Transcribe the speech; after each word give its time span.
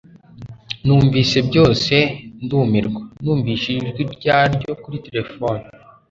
nunvise 0.85 1.37
byose 1.49 1.95
ndumirwa 2.43 3.01
numvise 3.23 3.67
ijwi 3.79 4.01
rya 4.15 4.37
ryo 4.53 4.73
kuri 4.81 4.97
terefone 5.05 5.63